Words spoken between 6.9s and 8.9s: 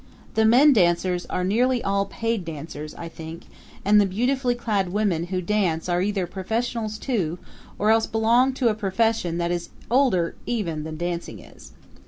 too, or else belong to a